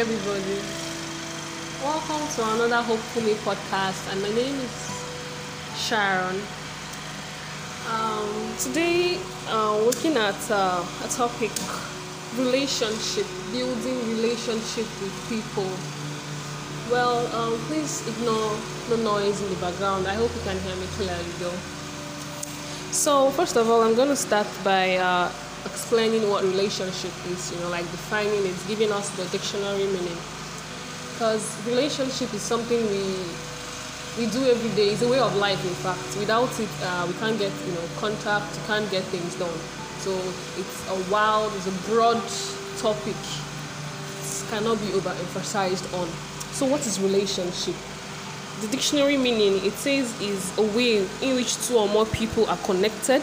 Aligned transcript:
everybody. 0.00 0.56
Welcome 1.84 2.26
to 2.36 2.54
another 2.54 2.80
Hope 2.80 3.04
for 3.12 3.20
Me 3.20 3.34
podcast, 3.44 4.10
and 4.10 4.22
my 4.22 4.30
name 4.30 4.56
is 4.56 4.72
Sharon. 5.76 6.40
Um, 7.92 8.56
today, 8.56 9.18
uh, 9.48 9.76
looking 9.76 10.16
at 10.16 10.40
uh, 10.50 10.82
a 11.04 11.08
topic 11.08 11.52
relationship, 12.38 13.26
building 13.52 14.00
relationship 14.16 14.88
with 15.04 15.12
people. 15.28 15.68
Well, 16.90 17.20
um, 17.36 17.60
please 17.68 18.00
ignore 18.08 18.56
the 18.88 18.96
noise 19.04 19.42
in 19.42 19.50
the 19.52 19.60
background. 19.60 20.06
I 20.06 20.14
hope 20.14 20.30
you 20.34 20.42
can 20.48 20.58
hear 20.60 20.76
me 20.76 20.86
clearly, 20.96 21.34
though. 21.40 21.60
So, 22.90 23.28
first 23.32 23.56
of 23.58 23.68
all, 23.68 23.82
I'm 23.82 23.94
going 23.94 24.08
to 24.08 24.16
start 24.16 24.48
by 24.64 24.96
uh, 24.96 25.30
explaining 25.64 26.28
what 26.28 26.42
relationship 26.44 27.12
is, 27.28 27.52
you 27.52 27.60
know, 27.60 27.68
like 27.68 27.84
defining 27.90 28.46
it, 28.46 28.54
giving 28.68 28.92
us 28.92 29.10
the 29.16 29.24
dictionary 29.36 29.84
meaning. 29.86 30.18
Because 31.12 31.44
relationship 31.66 32.32
is 32.32 32.42
something 32.42 32.80
we 32.88 33.04
we 34.18 34.26
do 34.32 34.42
every 34.50 34.70
day. 34.74 34.90
It's 34.90 35.02
a 35.02 35.08
way 35.08 35.20
of 35.20 35.34
life, 35.36 35.62
in 35.64 35.74
fact. 35.84 36.02
Without 36.18 36.50
it, 36.58 36.68
uh, 36.82 37.06
we 37.06 37.14
can't 37.20 37.38
get 37.38 37.52
you 37.66 37.72
know 37.72 37.86
contact, 37.98 38.48
we 38.56 38.66
can't 38.66 38.90
get 38.90 39.04
things 39.04 39.34
done. 39.36 39.58
So 40.00 40.10
it's 40.58 40.78
a 40.90 40.96
wild, 41.12 41.52
it's 41.54 41.68
a 41.68 41.76
broad 41.90 42.20
topic. 42.80 43.16
It 43.16 44.44
cannot 44.50 44.78
be 44.80 44.88
overemphasized 44.96 45.86
on. 45.98 46.08
So 46.52 46.66
what 46.66 46.86
is 46.86 46.98
relationship? 47.00 47.76
The 48.62 48.68
dictionary 48.68 49.16
meaning 49.16 49.64
it 49.64 49.72
says 49.74 50.08
is 50.20 50.56
a 50.58 50.62
way 50.76 51.06
in 51.22 51.36
which 51.36 51.56
two 51.66 51.76
or 51.76 51.88
more 51.88 52.06
people 52.06 52.46
are 52.46 52.58
connected 52.58 53.22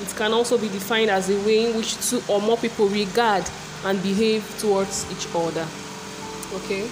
it 0.00 0.14
can 0.16 0.32
also 0.32 0.56
be 0.56 0.68
defined 0.68 1.10
as 1.10 1.28
a 1.28 1.36
way 1.46 1.70
in 1.70 1.76
which 1.76 1.96
two 2.08 2.22
or 2.28 2.40
more 2.40 2.56
people 2.56 2.88
regard 2.88 3.44
and 3.84 4.02
behave 4.02 4.42
towards 4.58 5.10
each 5.12 5.26
other. 5.34 5.66
Okay? 6.54 6.88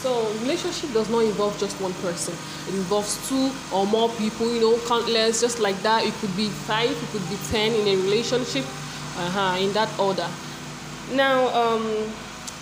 So, 0.00 0.32
relationship 0.40 0.92
does 0.94 1.10
not 1.10 1.24
involve 1.24 1.58
just 1.60 1.78
one 1.80 1.92
person. 2.00 2.32
It 2.68 2.74
involves 2.74 3.28
two 3.28 3.50
or 3.70 3.86
more 3.86 4.08
people, 4.16 4.50
you 4.50 4.60
know, 4.60 4.78
countless, 4.88 5.42
just 5.42 5.60
like 5.60 5.76
that. 5.82 6.04
It 6.04 6.14
could 6.14 6.34
be 6.36 6.48
five, 6.48 6.90
it 6.90 7.08
could 7.12 7.28
be 7.28 7.36
ten 7.50 7.74
in 7.74 7.86
a 7.86 7.96
relationship, 8.00 8.64
uh-huh, 8.64 9.58
in 9.60 9.72
that 9.74 9.90
order. 9.98 10.26
Now, 11.12 11.48
um, 11.52 11.84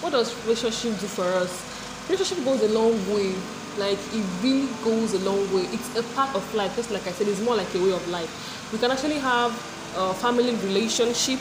what 0.00 0.10
does 0.10 0.34
relationship 0.46 0.98
do 0.98 1.06
for 1.06 1.22
us? 1.22 1.62
Relationship 2.08 2.44
goes 2.44 2.62
a 2.62 2.68
long 2.74 2.98
way. 3.14 3.34
Like, 3.78 3.98
it 4.10 4.24
really 4.42 4.66
goes 4.82 5.14
a 5.14 5.20
long 5.20 5.38
way. 5.54 5.62
It's 5.70 5.96
a 5.96 6.02
part 6.14 6.34
of 6.34 6.42
life, 6.56 6.74
just 6.74 6.90
like 6.90 7.06
I 7.06 7.12
said, 7.12 7.28
it's 7.28 7.40
more 7.40 7.54
like 7.54 7.72
a 7.74 7.78
way 7.78 7.92
of 7.92 8.02
life. 8.08 8.26
We 8.72 8.80
can 8.80 8.90
actually 8.90 9.18
have 9.20 9.54
uh, 9.98 10.12
family 10.14 10.54
relationship 10.64 11.38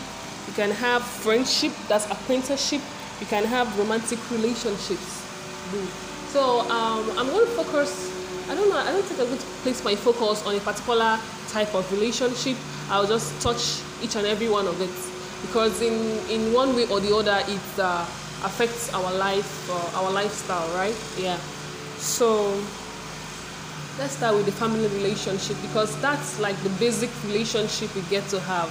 you 0.47 0.53
can 0.53 0.71
have 0.71 1.03
friendship 1.03 1.71
that's 1.87 2.05
apprenticeship 2.09 2.81
you 3.19 3.25
can 3.25 3.43
have 3.43 3.67
romantic 3.79 4.19
relationships. 4.31 5.23
So 6.33 6.61
um, 6.69 7.09
i'm 7.17 7.27
going 7.27 7.45
to 7.45 7.51
focus 7.53 8.11
i 8.49 8.55
don't 8.55 8.69
know 8.69 8.77
i 8.77 8.91
don't 8.91 9.03
think 9.03 9.19
i'm 9.19 9.27
going 9.27 9.39
to 9.39 9.45
place 9.63 9.83
my 9.83 9.95
focus 9.95 10.45
on 10.45 10.55
a 10.55 10.59
particular 10.59 11.19
type 11.49 11.73
of 11.73 11.89
relationship. 11.91 12.57
I'll 12.89 13.07
just 13.07 13.39
touch 13.41 13.81
each 14.03 14.15
and 14.15 14.25
every 14.27 14.49
one 14.49 14.67
of 14.67 14.79
it. 14.81 14.91
Because 15.41 15.81
in 15.81 15.95
in 16.29 16.53
one 16.53 16.75
way 16.75 16.87
or 16.89 16.99
the 16.99 17.15
other 17.15 17.39
it 17.47 17.79
uh, 17.79 18.05
affects 18.43 18.93
our 18.93 19.13
life 19.13 19.69
uh, 19.69 19.99
our 19.99 20.11
lifestyle 20.11 20.67
right? 20.75 20.95
Yeah. 21.17 21.37
So 21.97 22.53
let's 23.99 24.15
start 24.15 24.35
with 24.35 24.45
the 24.45 24.51
family 24.51 24.87
relationship 24.87 25.57
because 25.61 25.99
that's 26.01 26.39
like 26.39 26.55
the 26.61 26.69
basic 26.77 27.09
relationship 27.25 27.93
we 27.95 28.01
get 28.03 28.27
to 28.29 28.39
have. 28.41 28.69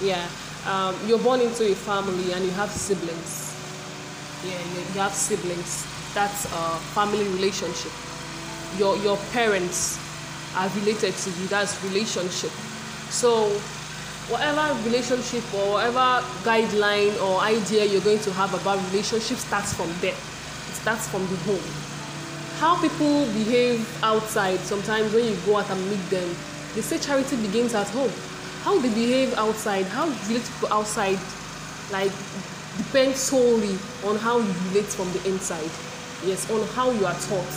Yeah. 0.00 0.26
Um, 0.66 0.96
you're 1.06 1.18
born 1.18 1.40
into 1.40 1.70
a 1.70 1.74
family 1.74 2.32
and 2.32 2.44
you 2.44 2.50
have 2.52 2.70
siblings. 2.70 3.54
Yeah 4.46 4.58
you, 4.72 4.80
you 4.94 5.00
have 5.00 5.12
siblings. 5.12 5.86
That's 6.14 6.46
a 6.46 6.78
family 6.96 7.24
relationship. 7.28 7.92
Your 8.78 8.96
your 8.98 9.18
parents 9.32 9.98
are 10.56 10.68
related 10.80 11.14
to 11.14 11.30
you. 11.30 11.46
That's 11.48 11.82
relationship. 11.84 12.50
So 13.10 13.48
whatever 14.32 14.72
relationship 14.84 15.44
or 15.52 15.72
whatever 15.72 16.24
guideline 16.42 17.12
or 17.20 17.40
idea 17.40 17.84
you're 17.84 18.00
going 18.00 18.20
to 18.20 18.32
have 18.32 18.54
about 18.54 18.80
relationship 18.92 19.36
starts 19.36 19.74
from 19.74 19.92
there. 20.00 20.16
It 20.16 20.74
starts 20.80 21.06
from 21.08 21.22
the 21.28 21.36
home 21.44 21.93
how 22.58 22.80
people 22.80 23.24
behave 23.32 23.86
outside 24.02 24.58
sometimes 24.60 25.12
when 25.12 25.24
you 25.24 25.36
go 25.46 25.58
out 25.58 25.70
and 25.70 25.90
meet 25.90 26.02
them. 26.10 26.28
They 26.74 26.80
say 26.80 26.98
charity 26.98 27.36
begins 27.36 27.74
at 27.74 27.88
home. 27.88 28.12
How 28.62 28.78
they 28.78 28.88
behave 28.88 29.34
outside 29.34 29.84
how 29.86 30.06
you 30.06 30.14
relate 30.28 30.50
to 30.60 30.72
outside 30.72 31.18
like 31.92 32.12
depends 32.78 33.18
solely 33.18 33.76
on 34.04 34.16
how 34.16 34.38
you 34.38 34.52
relate 34.68 34.86
from 34.86 35.12
the 35.12 35.28
inside. 35.28 35.70
Yes 36.24 36.50
on 36.50 36.66
how 36.68 36.90
you 36.90 37.06
are 37.06 37.18
taught. 37.28 37.54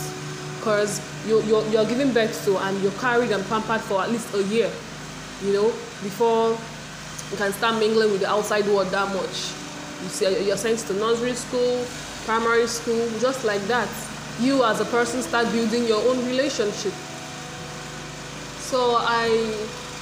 Because 0.58 1.00
you, 1.26 1.40
you're, 1.42 1.64
you're 1.68 1.86
giving 1.86 2.12
birth 2.12 2.44
to 2.44 2.58
and 2.58 2.82
you're 2.82 2.92
carried 2.92 3.30
and 3.30 3.44
pampered 3.46 3.80
for 3.82 4.02
at 4.02 4.10
least 4.10 4.34
a 4.34 4.42
year 4.44 4.70
you 5.42 5.52
know 5.52 5.68
before 6.02 6.50
you 7.30 7.36
can 7.36 7.52
start 7.52 7.78
mingling 7.78 8.10
with 8.10 8.20
the 8.20 8.28
outside 8.28 8.66
world 8.66 8.88
that 8.88 9.08
much. 9.14 9.52
You 10.02 10.08
see 10.08 10.46
you're 10.46 10.56
sent 10.56 10.80
to 10.80 10.94
nursery 10.94 11.34
school 11.34 11.84
primary 12.24 12.66
school 12.66 13.08
just 13.20 13.44
like 13.44 13.62
that 13.62 13.88
you 14.40 14.62
as 14.64 14.80
a 14.80 14.84
person 14.86 15.20
start 15.22 15.50
building 15.50 15.84
your 15.86 16.00
own 16.08 16.24
relationship. 16.26 16.92
So 18.62 18.96
I, 19.00 19.28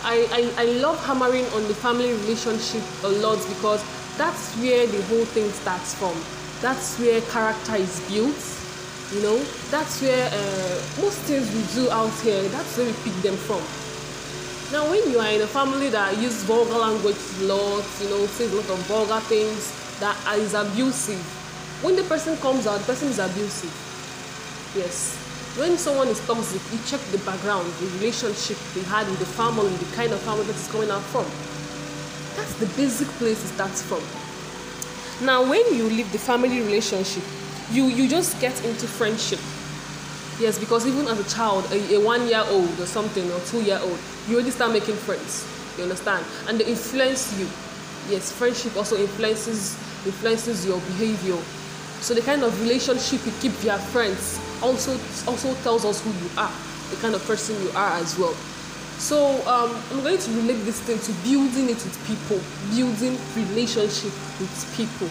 I, 0.05 0.53
I, 0.59 0.63
I 0.63 0.65
love 0.81 1.03
hammering 1.07 1.47
on 1.57 1.67
the 1.69 1.75
family 1.75 2.13
relationship 2.13 2.83
a 3.05 3.09
lot 3.09 3.39
because 3.49 3.83
that's 4.19 4.55
where 4.57 4.87
the 4.87 5.03
whole 5.05 5.25
thing 5.25 5.49
starts 5.51 5.95
from. 5.95 6.15
That's 6.61 6.99
where 6.99 7.21
character 7.33 7.77
is 7.77 8.01
built. 8.09 8.37
You 9.15 9.23
know, 9.23 9.39
that's 9.71 10.03
where 10.03 10.27
uh, 10.27 11.01
most 11.01 11.19
things 11.31 11.47
we 11.55 11.63
do 11.81 11.89
out 11.91 12.13
here, 12.21 12.43
that's 12.49 12.77
where 12.77 12.87
we 12.87 12.93
pick 13.05 13.15
them 13.23 13.37
from. 13.37 13.63
Now, 14.73 14.91
when 14.91 15.09
you 15.13 15.21
are 15.21 15.31
in 15.31 15.41
a 15.43 15.47
family 15.47 15.89
that 15.91 16.19
uses 16.19 16.43
vulgar 16.43 16.77
language 16.77 17.17
a 17.41 17.45
lot, 17.45 17.87
you 18.03 18.11
know, 18.11 18.27
says 18.27 18.53
a 18.53 18.57
lot 18.57 18.69
of 18.69 18.79
vulgar 18.87 19.21
things 19.21 19.73
that 20.01 20.17
is 20.37 20.55
abusive, 20.55 21.23
when 21.83 21.95
the 21.95 22.03
person 22.03 22.37
comes 22.39 22.67
out, 22.67 22.81
the 22.81 22.85
person 22.85 23.09
is 23.09 23.21
abusive 23.21 23.86
Yes. 24.77 25.17
When 25.57 25.79
someone 25.79 26.09
is 26.09 26.21
toxic, 26.27 26.61
you 26.71 26.79
check 26.85 27.01
the 27.11 27.19
background, 27.25 27.67
the 27.81 27.87
relationship 27.97 28.59
they 28.75 28.83
had 28.83 29.09
with 29.09 29.19
the 29.19 29.25
family, 29.25 29.75
the 29.77 29.97
kind 29.97 30.13
of 30.13 30.21
family 30.21 30.45
that 30.45 30.55
is 30.55 30.69
coming 30.69 30.91
out 30.91 31.01
from. 31.01 31.25
That's 32.37 32.53
the 32.61 32.67
basic 32.77 33.09
place 33.17 33.43
it 33.43 33.55
starts 33.57 33.81
from. 33.81 34.05
Now, 35.25 35.49
when 35.49 35.65
you 35.75 35.85
leave 35.89 36.13
the 36.13 36.19
family 36.19 36.61
relationship, 36.61 37.25
you 37.73 37.85
you 37.85 38.07
just 38.07 38.39
get 38.39 38.53
into 38.67 38.87
friendship. 38.87 39.41
Yes, 40.39 40.59
because 40.59 40.87
even 40.87 41.09
as 41.09 41.19
a 41.19 41.35
child, 41.35 41.65
a, 41.73 41.95
a 41.97 42.05
one 42.05 42.29
year 42.29 42.45
old 42.51 42.79
or 42.79 42.85
something 42.85 43.25
or 43.33 43.41
two 43.49 43.63
year 43.63 43.81
old, 43.81 43.99
you 44.29 44.35
already 44.35 44.51
start 44.51 44.73
making 44.73 44.97
friends. 45.09 45.49
You 45.79 45.85
understand? 45.85 46.23
And 46.49 46.61
they 46.61 46.67
influence 46.67 47.33
you. 47.41 47.49
Yes, 48.13 48.31
friendship 48.31 48.77
also 48.77 48.99
influences 49.01 49.73
influences 50.05 50.67
your 50.67 50.79
behavior. 50.93 51.41
So 52.05 52.13
the 52.13 52.21
kind 52.21 52.43
of 52.45 52.53
relationship 52.61 53.25
you 53.25 53.33
keep 53.41 53.53
with 53.53 53.65
your 53.65 53.79
friends 53.79 54.39
also 54.63 54.93
also 55.27 55.55
tells 55.63 55.85
us 55.85 56.03
who 56.03 56.11
you 56.11 56.31
are, 56.37 56.53
the 56.91 56.97
kind 56.97 57.15
of 57.15 57.25
person 57.27 57.61
you 57.63 57.71
are 57.71 57.99
as 57.99 58.19
well. 58.19 58.35
So 58.99 59.47
um, 59.47 59.77
I'm 59.93 60.03
going 60.03 60.19
to 60.19 60.31
relate 60.33 60.65
this 60.65 60.81
thing 60.81 60.99
to 60.99 61.13
building 61.23 61.69
it 61.69 61.77
with 61.85 61.97
people, 62.07 62.41
building 62.75 63.19
relationship 63.37 64.13
with 64.41 64.73
people. 64.75 65.09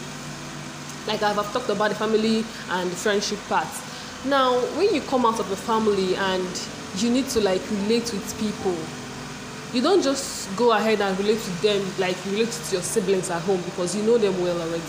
Like 1.07 1.21
I've, 1.21 1.37
I've 1.37 1.51
talked 1.53 1.69
about 1.69 1.89
the 1.89 1.95
family 1.95 2.43
and 2.69 2.89
the 2.89 2.95
friendship 2.95 3.37
part. 3.47 3.67
Now, 4.25 4.57
when 4.75 4.93
you 4.93 5.01
come 5.01 5.25
out 5.25 5.39
of 5.39 5.47
the 5.49 5.55
family 5.55 6.15
and 6.15 6.61
you 6.97 7.11
need 7.11 7.29
to 7.29 7.41
like 7.41 7.61
relate 7.69 8.11
with 8.11 8.25
people, 8.39 8.75
you 9.71 9.83
don't 9.83 10.01
just 10.01 10.55
go 10.55 10.71
ahead 10.71 11.01
and 11.01 11.17
relate 11.19 11.39
to 11.39 11.51
them 11.61 11.85
like 11.99 12.17
you 12.25 12.31
relate 12.31 12.51
to 12.51 12.73
your 12.73 12.81
siblings 12.81 13.29
at 13.29 13.41
home 13.43 13.61
because 13.61 13.95
you 13.95 14.01
know 14.03 14.17
them 14.17 14.33
well 14.41 14.59
already. 14.59 14.81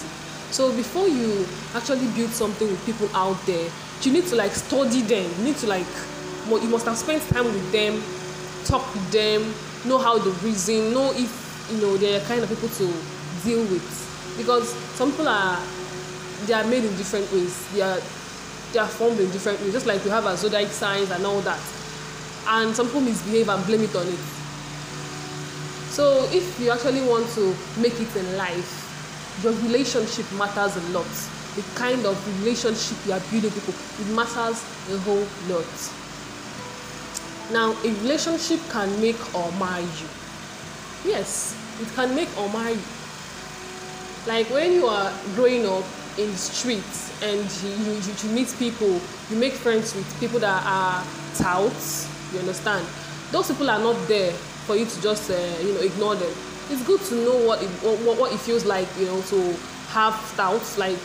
So 0.51 0.75
before 0.75 1.07
you 1.07 1.45
actually 1.75 2.07
build 2.17 2.31
something 2.31 2.67
with 2.67 2.85
people 2.87 3.11
out 3.15 3.37
there, 3.45 3.69
you 4.03 4.13
need 4.13 4.27
to 4.27 4.37
like 4.37 4.53
study 4.53 5.03
them. 5.03 5.31
You 5.39 5.45
need 5.45 5.57
to 5.57 5.67
like 5.67 5.87
you 6.49 6.69
must 6.69 6.87
have 6.87 6.97
spent 6.97 7.23
time 7.29 7.45
with 7.45 7.73
them 7.73 8.03
talk 8.65 8.83
with 8.95 9.11
them 9.13 9.43
know 9.89 9.99
how 9.99 10.19
they 10.19 10.31
reason 10.47 10.93
know 10.93 11.13
if 11.15 11.31
you 11.71 11.81
know 11.81 11.97
they're 11.97 12.21
kind 12.27 12.43
of 12.43 12.49
people 12.49 12.69
to 12.69 12.87
deal 13.45 13.63
with. 13.71 13.87
Because 14.37 14.71
some 14.99 15.11
people 15.11 15.29
are 15.29 15.61
they 16.47 16.53
are 16.55 16.65
made 16.65 16.85
in 16.85 16.97
different 16.97 17.31
ways. 17.33 17.55
They 17.73 17.83
are 17.83 18.01
they 18.73 18.79
are 18.79 18.89
formed 18.89 19.19
in 19.21 19.31
different 19.31 19.61
ways. 19.61 19.73
Just 19.73 19.87
like 19.87 20.05
we 20.05 20.11
have 20.11 20.27
our 20.27 20.37
zodiac 20.37 20.69
signs 20.69 21.11
and 21.11 21.25
all 21.25 21.41
that. 21.43 21.61
And 22.49 22.75
some 22.75 22.87
people 22.87 23.01
misbehave 23.01 23.49
and 23.49 23.65
blame 23.67 23.83
it 23.83 23.95
on 23.97 24.07
it. 24.07 24.19
So 25.91 26.29
if 26.31 26.61
you 26.61 26.71
actually 26.71 27.01
want 27.09 27.29
to 27.35 27.55
make 27.81 27.99
it 28.01 28.15
in 28.17 28.37
life 28.37 28.87
your 29.43 29.53
relationship 29.65 30.25
matters 30.33 30.77
a 30.77 30.81
lot 30.93 31.07
the 31.57 31.63
kind 31.75 32.05
of 32.07 32.15
relationship 32.41 32.97
you 33.07 33.13
are 33.13 33.21
building 33.31 33.51
people 33.51 33.75
it 34.01 34.09
matters 34.15 34.63
a 34.93 34.99
whole 35.09 35.27
lot 35.49 35.73
now 37.53 37.73
a 37.73 37.91
relationship 38.03 38.61
can 38.71 38.89
make 39.01 39.19
or 39.35 39.51
mar 39.53 39.81
you 39.81 40.09
yes 41.05 41.57
it 41.81 41.89
can 41.95 42.15
make 42.15 42.29
or 42.39 42.49
mar 42.51 42.71
you 42.71 42.83
like 44.27 44.49
when 44.51 44.73
you 44.73 44.87
are 44.87 45.13
growing 45.35 45.65
up 45.67 45.85
in 46.19 46.31
the 46.31 46.37
streets 46.37 47.13
and 47.23 47.41
you, 47.63 47.93
you, 47.95 48.15
you 48.25 48.31
meet 48.35 48.55
people, 48.59 49.01
you 49.31 49.37
make 49.37 49.53
friends 49.53 49.95
with 49.95 50.21
people 50.21 50.41
that 50.41 50.63
are 50.67 51.05
touts, 51.35 52.09
you 52.33 52.39
understand? 52.41 52.87
Those 53.31 53.49
people 53.49 53.71
are 53.71 53.79
not 53.79 53.97
there 54.09 54.33
for 54.33 54.77
you 54.77 54.87
to 54.87 55.03
just, 55.03 55.31
uh, 55.31 55.35
you 55.63 55.75
know, 55.75 55.81
ignore 55.81 56.15
them. 56.15 56.33
It's 56.71 56.85
good 56.87 57.01
to 57.03 57.15
know 57.15 57.47
what 57.47 57.63
it, 57.63 57.69
what, 57.83 58.19
what 58.19 58.33
it 58.33 58.41
feels 58.41 58.65
like, 58.65 58.89
you 58.99 59.07
know, 59.07 59.21
to 59.23 59.57
have 59.89 60.15
touts. 60.37 60.79
Like, 60.79 60.99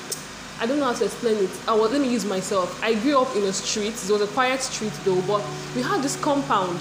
I 0.61 0.67
don't 0.67 0.77
know 0.77 0.85
how 0.85 0.93
to 0.93 1.05
explain 1.05 1.37
it. 1.43 1.49
I 1.67 1.73
was, 1.73 1.91
let 1.91 2.01
me 2.01 2.07
use 2.07 2.23
myself. 2.23 2.79
I 2.83 2.93
grew 2.93 3.17
up 3.17 3.35
in 3.35 3.41
a 3.45 3.51
street. 3.51 3.95
It 3.95 4.11
was 4.11 4.21
a 4.21 4.27
quiet 4.27 4.61
street 4.61 4.93
though, 5.03 5.19
but 5.23 5.43
we 5.75 5.81
had 5.81 6.03
this 6.03 6.15
compound. 6.21 6.79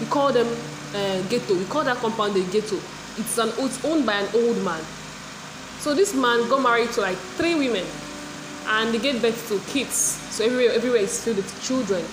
We 0.00 0.06
call 0.06 0.32
them 0.32 0.48
uh, 0.96 1.22
ghetto. 1.28 1.54
We 1.54 1.64
call 1.66 1.84
that 1.84 1.98
compound 1.98 2.34
the 2.34 2.42
ghetto. 2.50 2.74
It's 3.18 3.38
an 3.38 3.52
it's 3.58 3.84
owned 3.84 4.04
by 4.04 4.14
an 4.14 4.28
old 4.34 4.60
man. 4.64 4.82
So 5.78 5.94
this 5.94 6.12
man 6.12 6.48
got 6.48 6.60
married 6.60 6.90
to 6.94 7.02
like 7.02 7.16
three 7.38 7.54
women, 7.54 7.86
and 8.66 8.92
they 8.92 8.98
gave 8.98 9.22
birth 9.22 9.48
to 9.48 9.60
kids. 9.72 9.94
So 9.94 10.44
everywhere 10.44 10.74
everywhere 10.74 11.02
is 11.02 11.22
filled 11.22 11.36
with 11.36 11.62
children. 11.62 12.04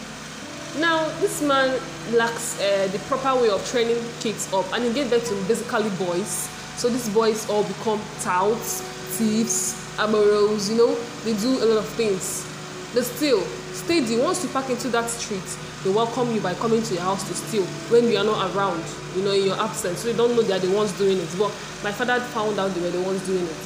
Now 0.80 1.10
this 1.20 1.42
man 1.42 1.80
lacks 2.14 2.62
uh, 2.62 2.90
the 2.92 3.00
proper 3.10 3.42
way 3.42 3.50
of 3.50 3.68
training 3.72 3.98
kids 4.20 4.54
up, 4.54 4.72
and 4.72 4.84
he 4.84 4.94
gave 4.94 5.10
birth 5.10 5.28
to 5.30 5.36
basically 5.48 5.90
boys. 5.98 6.48
So 6.78 6.90
these 6.90 7.10
boys 7.10 7.50
all 7.50 7.64
become 7.64 8.00
touts, 8.22 8.82
thieves, 9.18 9.87
amoros. 9.98 10.70
You 10.70 10.78
know, 10.78 10.96
they 11.24 11.34
do 11.38 11.64
a 11.64 11.66
lot 11.66 11.78
of 11.80 11.90
things. 11.90 12.46
They 12.94 13.02
steal, 13.02 13.42
steady. 13.74 14.18
Once 14.18 14.44
you 14.44 14.50
park 14.50 14.70
into 14.70 14.90
that 14.90 15.10
street, 15.10 15.44
they 15.84 15.90
welcome 15.90 16.34
you 16.34 16.42
by 16.42 16.54
coming 16.56 16.82
to 16.82 16.94
your 16.94 17.04
house 17.04 17.28
to 17.28 17.34
steal 17.34 17.66
when 17.90 18.10
you 18.10 18.18
are 18.18 18.24
not 18.24 18.56
around, 18.56 18.84
you 19.16 19.24
know, 19.24 19.32
in 19.32 19.46
your 19.46 19.60
absence. 19.60 20.00
So 20.00 20.10
you 20.10 20.16
don't 20.16 20.36
know 20.36 20.42
they 20.42 20.54
are 20.54 20.60
the 20.60 20.72
ones 20.72 20.92
doing 20.98 21.18
it. 21.18 21.30
But 21.38 21.52
my 21.84 21.92
father 21.92 22.20
found 22.20 22.58
out 22.60 22.74
they 22.74 22.82
were 22.82 22.92
the 22.92 23.02
ones 23.02 23.26
doing 23.28 23.44
it. 23.44 23.58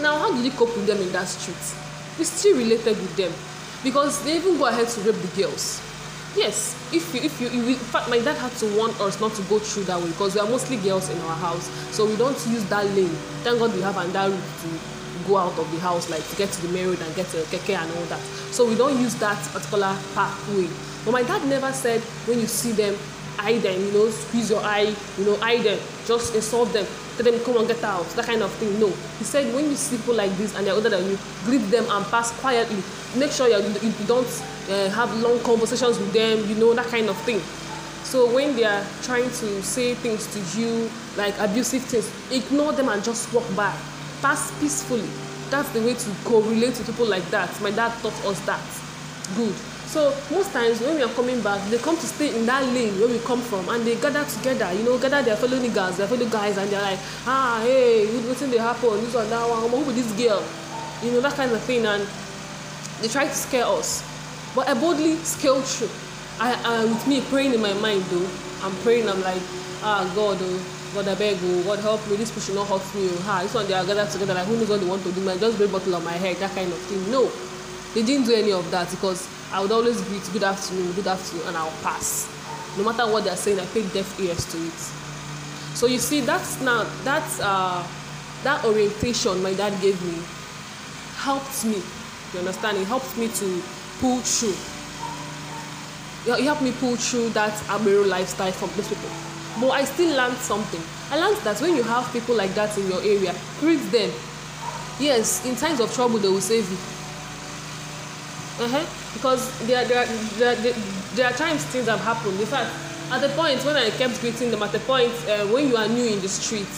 Now, 0.00 0.16
how 0.16 0.32
did 0.32 0.44
he 0.44 0.50
cope 0.50 0.74
with 0.76 0.86
them 0.86 0.98
in 0.98 1.12
that 1.12 1.26
street? 1.26 1.60
He 2.16 2.24
still 2.24 2.56
related 2.56 2.96
with 2.96 3.16
them 3.16 3.32
because 3.82 4.22
they 4.24 4.36
even 4.36 4.56
go 4.56 4.66
ahead 4.66 4.88
to 4.88 5.00
rape 5.00 5.20
the 5.20 5.42
girls. 5.42 5.82
Yes, 6.36 6.76
if 6.94 7.12
you, 7.12 7.20
if 7.22 7.40
you, 7.40 7.48
in 7.48 7.74
fact, 7.74 8.08
my 8.08 8.20
dad 8.20 8.36
had 8.36 8.52
to 8.52 8.66
warn 8.76 8.92
us 9.00 9.20
not 9.20 9.34
to 9.34 9.42
go 9.42 9.58
through 9.58 9.84
that 9.84 10.00
way 10.00 10.08
because 10.08 10.34
we 10.34 10.40
are 10.40 10.46
mostly 10.46 10.76
girls 10.76 11.10
in 11.10 11.18
our 11.22 11.36
house, 11.36 11.66
so 11.90 12.06
we 12.06 12.16
don't 12.16 12.38
use 12.46 12.64
that 12.70 12.86
lane. 12.94 13.10
Thank 13.42 13.58
God 13.58 13.74
we 13.74 13.80
have 13.80 13.96
another 13.96 14.30
route 14.30 14.40
to 14.62 14.99
go 15.30 15.36
out 15.36 15.56
of 15.58 15.70
the 15.70 15.78
house, 15.78 16.10
like 16.10 16.26
to 16.28 16.36
get 16.36 16.50
to 16.50 16.66
the 16.66 16.72
main 16.74 16.86
road 16.86 17.00
and 17.00 17.14
get 17.14 17.26
to 17.28 17.38
keke 17.54 17.74
and 17.78 17.90
all 17.96 18.04
that. 18.06 18.20
So 18.50 18.66
we 18.66 18.74
don't 18.74 18.98
use 19.00 19.14
that 19.16 19.38
particular 19.54 19.96
pathway. 20.14 20.68
But 21.04 21.12
my 21.12 21.22
dad 21.22 21.46
never 21.48 21.72
said 21.72 22.00
when 22.26 22.40
you 22.40 22.46
see 22.46 22.72
them, 22.72 22.96
eye 23.38 23.58
them, 23.58 23.80
you 23.80 23.92
know, 23.92 24.10
squeeze 24.10 24.50
your 24.50 24.60
eye, 24.60 24.94
you 25.18 25.24
know, 25.24 25.38
eye 25.40 25.62
them, 25.62 25.78
just 26.04 26.34
insult 26.34 26.72
them, 26.72 26.86
tell 27.16 27.24
them 27.30 27.40
come 27.44 27.56
on 27.56 27.66
get 27.66 27.82
out, 27.84 28.04
that 28.16 28.26
kind 28.26 28.42
of 28.42 28.50
thing. 28.54 28.78
No. 28.80 28.88
He 29.18 29.24
said 29.24 29.54
when 29.54 29.70
you 29.70 29.76
see 29.76 29.96
people 29.96 30.14
like 30.14 30.32
this 30.36 30.54
and 30.56 30.66
they're 30.66 30.74
older 30.74 30.90
than 30.90 31.08
you, 31.08 31.16
greet 31.44 31.64
them 31.70 31.86
and 31.88 32.04
pass 32.06 32.32
quietly. 32.40 32.82
Make 33.16 33.30
sure 33.30 33.48
you, 33.48 33.58
you 33.80 33.92
don't 34.06 34.26
uh, 34.68 34.90
have 34.90 35.14
long 35.22 35.38
conversations 35.40 35.98
with 35.98 36.12
them, 36.12 36.46
you 36.48 36.56
know, 36.56 36.74
that 36.74 36.86
kind 36.86 37.08
of 37.08 37.16
thing. 37.22 37.40
So 38.04 38.26
when 38.34 38.56
they 38.56 38.64
are 38.64 38.84
trying 39.02 39.30
to 39.30 39.62
say 39.62 39.94
things 39.94 40.26
to 40.34 40.60
you, 40.60 40.90
like 41.16 41.38
abusive 41.38 41.82
things, 41.82 42.10
ignore 42.32 42.72
them 42.72 42.88
and 42.88 43.02
just 43.04 43.32
walk 43.32 43.44
by. 43.54 43.72
Pass 44.20 44.52
peacefully. 44.60 45.08
That's 45.50 45.68
the 45.70 45.80
way 45.80 45.94
to 45.94 46.10
correlate 46.24 46.74
to 46.74 46.84
people 46.84 47.06
like 47.06 47.24
that. 47.30 47.48
My 47.60 47.70
dad 47.70 47.90
taught 48.02 48.24
us 48.26 48.38
that. 48.46 48.60
Good. 49.36 49.54
So 49.90 50.14
most 50.30 50.52
times 50.52 50.80
when 50.80 50.94
we 50.94 51.02
are 51.02 51.08
coming 51.14 51.40
back, 51.42 51.58
they 51.68 51.78
come 51.78 51.96
to 51.96 52.06
stay 52.06 52.36
in 52.38 52.46
that 52.46 52.62
lane 52.72 52.94
where 53.00 53.08
we 53.08 53.18
come 53.20 53.40
from, 53.40 53.68
and 53.68 53.84
they 53.84 53.96
gather 53.96 54.24
together. 54.24 54.72
You 54.72 54.84
know, 54.84 54.98
gather 54.98 55.22
their 55.22 55.36
fellow 55.36 55.58
niggas, 55.58 55.96
their 55.96 56.06
fellow 56.06 56.28
guys, 56.28 56.58
and 56.58 56.70
they're 56.70 56.82
like, 56.82 56.98
ah, 57.26 57.60
hey, 57.64 58.06
what's 58.28 58.42
in 58.42 58.52
the 58.52 58.60
happen? 58.60 58.90
This 59.02 59.14
one, 59.14 59.28
that 59.30 59.48
one. 59.48 59.68
Who 59.68 59.84
with 59.84 59.96
this 59.96 60.12
girl? 60.14 60.44
You 61.02 61.10
know 61.10 61.20
that 61.22 61.34
kind 61.34 61.50
of 61.50 61.60
thing, 61.62 61.86
and 61.86 62.06
they 63.00 63.08
try 63.08 63.26
to 63.26 63.34
scare 63.34 63.66
us. 63.66 64.06
But 64.54 64.68
I 64.68 64.74
boldly 64.74 65.16
scaled 65.16 65.64
through. 65.64 65.90
I, 66.38 66.84
with 66.84 67.06
me 67.08 67.20
praying 67.22 67.54
in 67.54 67.60
my 67.60 67.72
mind 67.74 68.02
though, 68.14 68.28
I'm 68.62 68.74
praying. 68.82 69.08
I'm 69.08 69.22
like, 69.22 69.42
ah, 69.82 70.06
God, 70.14 70.38
oh, 70.40 70.79
God, 70.94 71.08
I 71.08 71.14
beg, 71.14 71.38
oh, 71.42 71.62
God 71.64 71.78
help 71.78 72.06
me. 72.08 72.16
This 72.16 72.32
should 72.44 72.54
not 72.54 72.66
hurt 72.66 72.82
me. 72.94 73.10
Ah, 73.22 73.40
this 73.42 73.54
one 73.54 73.66
they 73.66 73.74
are 73.74 73.84
gathered 73.84 74.10
together. 74.10 74.34
Like, 74.34 74.46
who 74.46 74.56
knows 74.56 74.68
what 74.68 74.80
they 74.80 74.86
want 74.86 75.02
to 75.04 75.12
do? 75.12 75.20
Man, 75.20 75.38
just 75.38 75.56
bring 75.56 75.70
bottle 75.70 75.94
on 75.94 76.04
my 76.04 76.12
head, 76.12 76.36
that 76.38 76.54
kind 76.54 76.70
of 76.72 76.78
thing. 76.90 77.10
No, 77.10 77.30
they 77.94 78.02
didn't 78.02 78.26
do 78.26 78.34
any 78.34 78.52
of 78.52 78.68
that 78.70 78.90
because 78.90 79.28
I 79.52 79.60
would 79.60 79.72
always 79.72 80.00
greet 80.02 80.22
good 80.32 80.42
afternoon, 80.42 80.92
good 80.92 81.06
afternoon, 81.06 81.46
and 81.48 81.56
I'll 81.56 81.74
pass. 81.82 82.28
No 82.76 82.84
matter 82.84 83.10
what 83.10 83.24
they're 83.24 83.36
saying, 83.36 83.60
I 83.60 83.66
pay 83.66 83.82
deaf 83.88 84.18
ears 84.20 84.50
to 84.52 84.58
it. 84.58 84.80
So 85.76 85.86
you 85.86 85.98
see, 85.98 86.20
that's 86.20 86.60
now 86.60 86.84
that's 87.04 87.40
uh, 87.40 87.86
that 88.42 88.64
orientation 88.64 89.42
my 89.42 89.54
dad 89.54 89.80
gave 89.80 90.00
me 90.04 90.18
helped 91.20 91.64
me. 91.64 91.82
You 92.32 92.38
understand? 92.38 92.78
It 92.78 92.86
helped 92.86 93.16
me 93.18 93.28
to 93.28 93.62
pull 94.00 94.18
through. 94.20 94.56
It 96.32 96.44
helped 96.44 96.62
me 96.62 96.72
pull 96.72 96.96
through 96.96 97.30
that 97.30 97.52
Agbero 97.68 98.08
lifestyle 98.08 98.52
from 98.52 98.70
those 98.76 98.88
people. 98.88 99.29
But 99.58 99.70
I 99.70 99.84
still 99.84 100.14
learned 100.16 100.36
something. 100.38 100.80
I 101.10 101.18
learned 101.18 101.38
that 101.42 101.60
when 101.60 101.74
you 101.74 101.82
have 101.82 102.12
people 102.12 102.34
like 102.36 102.54
that 102.54 102.76
in 102.78 102.86
your 102.86 103.00
area, 103.02 103.34
greet 103.58 103.82
them. 103.90 104.10
Yes, 105.00 105.44
in 105.46 105.56
times 105.56 105.80
of 105.80 105.92
trouble, 105.94 106.18
they 106.18 106.28
will 106.28 106.40
save 106.44 106.70
you 106.70 106.76
uh-huh. 108.60 108.84
because 109.14 109.48
there, 109.66 109.84
there, 109.86 110.06
there, 110.36 110.54
there, 111.14 111.26
are 111.26 111.32
times 111.32 111.64
things 111.66 111.86
have 111.88 112.00
happened 112.00 112.38
in 112.38 112.46
fact 112.46 112.70
at 113.10 113.20
the 113.20 113.28
point 113.30 113.58
when 113.64 113.76
i 113.76 113.88
kept 113.90 114.20
greeting 114.20 114.50
them 114.50 114.62
at 114.62 114.70
the 114.72 114.78
point 114.80 115.12
uh, 115.28 115.46
when 115.46 115.68
you 115.68 115.76
are 115.76 115.88
new 115.88 116.04
in 116.04 116.20
the 116.20 116.28
street 116.28 116.68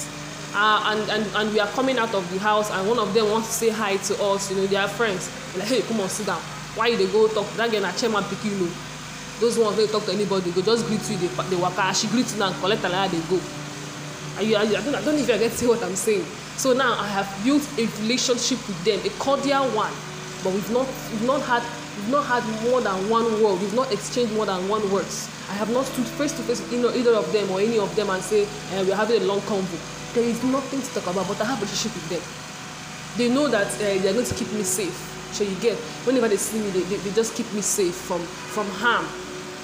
uh, 0.54 0.94
and, 0.94 1.10
and 1.10 1.26
and 1.34 1.52
we 1.52 1.58
are 1.60 1.68
coming 1.68 1.98
out 1.98 2.14
of 2.14 2.22
the 2.32 2.38
house 2.38 2.70
and 2.70 2.88
one 2.88 2.98
of 2.98 3.12
them 3.14 3.28
wants 3.30 3.48
to 3.48 3.54
say 3.54 3.68
hi 3.70 3.96
to 3.98 4.14
us 4.22 4.50
you 4.50 4.56
know 4.56 4.66
they 4.66 4.76
are 4.76 4.88
friends 4.88 5.28
like 5.56 5.66
hey 5.68 5.82
come 5.82 6.00
on 6.00 6.08
sit 6.08 6.26
down 6.26 6.40
why 6.76 6.86
you 6.86 6.96
dey 6.96 7.10
go 7.10 7.26
talk 7.28 7.48
that 7.54 7.70
girl 7.70 7.82
na 7.82 7.90
chairman 7.92 8.22
pikin 8.24 8.62
o 8.62 8.68
those 9.42 9.58
ones 9.58 9.76
wey 9.76 9.88
talk 9.88 10.04
to 10.06 10.12
anybody 10.12 10.52
go 10.52 10.62
just 10.62 10.86
greet 10.86 11.02
you 11.10 11.18
dey 11.18 11.26
dey 11.50 11.56
waka. 11.58 11.90
As 11.90 11.98
she 12.00 12.06
greet 12.06 12.30
you 12.32 12.38
now 12.38 12.52
collect 12.62 12.82
alaya 12.86 13.10
dey 13.10 13.18
go. 13.26 13.42
Are 14.38 14.42
you, 14.46 14.56
i 14.56 14.64
don't 14.70 14.94
i 14.94 15.02
don't 15.02 15.18
you 15.18 15.26
get 15.26 15.42
what 15.66 15.82
i'm 15.82 15.96
saying. 15.96 16.22
So 16.56 16.72
now 16.72 16.94
i 16.94 17.08
have 17.08 17.26
built 17.42 17.66
a 17.76 17.86
relationship 18.06 18.62
with 18.70 18.78
them 18.86 19.00
a 19.04 19.10
cordial 19.18 19.66
one. 19.74 19.90
But 20.46 20.54
we've 20.54 20.70
not 20.70 20.86
we've 21.10 21.26
not 21.26 21.42
had 21.42 21.62
we've 21.98 22.10
not 22.14 22.22
had 22.30 22.46
more 22.70 22.80
than 22.80 22.94
one 23.10 23.26
word. 23.42 23.58
We've 23.60 23.74
not 23.74 23.90
exchanged 23.90 24.32
more 24.32 24.46
than 24.46 24.68
one 24.68 24.86
words. 24.92 25.26
I 25.50 25.54
have 25.58 25.70
not 25.74 25.86
stood 25.86 26.06
face 26.06 26.30
to 26.38 26.42
face 26.46 26.60
with 26.62 26.72
either, 26.72 26.94
either 26.96 27.14
of 27.18 27.26
them 27.32 27.50
or 27.50 27.58
any 27.60 27.78
of 27.80 27.90
them 27.96 28.10
and 28.10 28.22
say 28.22 28.44
eh, 28.46 28.82
we're 28.86 28.94
having 28.94 29.20
a 29.22 29.24
long 29.24 29.40
convo. 29.50 29.74
There 30.14 30.22
is 30.22 30.38
nothing 30.44 30.80
to 30.82 30.88
talk 30.94 31.10
about 31.10 31.26
but 31.26 31.40
i 31.40 31.44
have 31.50 31.58
a 31.58 31.66
relationship 31.66 31.98
with 31.98 32.08
them. 32.14 32.22
They 33.18 33.26
know 33.34 33.48
that 33.48 33.66
uh, 33.66 33.78
they're 34.06 34.14
going 34.14 34.24
to 34.24 34.34
keep 34.38 34.52
me 34.52 34.62
safe. 34.62 34.94
So 35.34 35.42
you 35.42 35.56
get 35.56 35.76
whenever 36.06 36.28
they 36.28 36.36
see 36.36 36.60
me 36.62 36.70
they, 36.70 36.82
they, 36.86 36.96
they 37.02 37.10
just 37.10 37.34
keep 37.34 37.50
me 37.54 37.60
safe 37.62 37.94
from 38.06 38.20
from 38.54 38.68
harm 38.78 39.04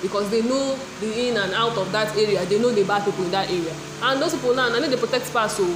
because 0.03 0.31
they 0.31 0.43
know 0.43 0.79
the 1.01 1.29
in 1.29 1.37
and 1.37 1.53
out 1.55 1.77
of 1.77 1.91
that 1.93 2.15
area. 2.17 2.45
They 2.47 2.59
know 2.59 2.71
the 2.71 2.85
bad 2.85 3.05
people 3.05 3.25
in 3.25 3.31
that 3.33 3.51
area. 3.51 3.75
And 4.03 4.21
those 4.21 4.35
people 4.35 4.55
now 4.55 4.69
na 4.69 4.81
they 4.81 4.97
protect 4.97 5.33
pass 5.33 5.59
o 5.61 5.67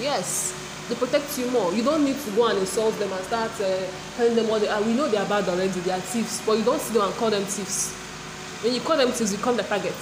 yes 0.00 0.54
they 0.88 0.94
protect 0.94 1.36
you 1.38 1.50
more. 1.50 1.72
You 1.74 1.82
don't 1.82 2.04
need 2.04 2.16
to 2.16 2.30
go 2.32 2.48
and 2.48 2.58
insult 2.58 2.98
them 2.98 3.12
and 3.12 3.24
start 3.24 3.50
uh, 3.60 3.86
telling 4.16 4.36
them 4.36 4.46
they 4.60 4.68
are 4.68 4.82
we 4.82 4.94
know 4.94 5.08
they 5.08 5.18
are 5.18 5.28
bad 5.28 5.48
already 5.48 5.80
they 5.80 5.92
are 5.92 6.00
thieves 6.00 6.40
but 6.46 6.58
you 6.58 6.64
don't 6.64 6.80
see 6.80 6.94
them 6.94 7.02
and 7.08 7.14
call 7.16 7.30
them 7.30 7.44
thieves. 7.44 7.92
When 8.62 8.74
you 8.74 8.80
call 8.80 8.96
them 8.96 9.10
thieves 9.12 9.32
you 9.32 9.38
become 9.38 9.56
the 9.56 9.64
target 9.64 9.94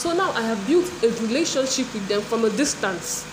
so 0.00 0.14
now 0.14 0.30
i 0.32 0.40
have 0.40 0.66
built 0.66 0.90
a 1.04 1.08
relationship 1.20 1.84
with 1.92 2.08
them 2.08 2.22
from 2.22 2.46
a 2.46 2.50
distance 2.56 3.26